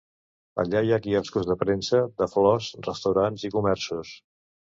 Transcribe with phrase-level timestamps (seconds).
[0.61, 4.17] Allà hi ha quioscos de premsa, de flors, restaurants i comerços